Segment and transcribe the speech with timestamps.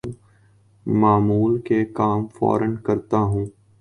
[0.85, 3.45] معمول کے کام فورا کرتا ہوں